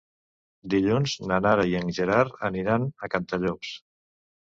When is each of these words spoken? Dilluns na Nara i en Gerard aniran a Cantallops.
Dilluns 0.73 1.13
na 1.33 1.39
Nara 1.47 1.67
i 1.73 1.77
en 1.83 1.93
Gerard 2.01 2.43
aniran 2.53 2.91
a 3.09 3.15
Cantallops. 3.17 3.79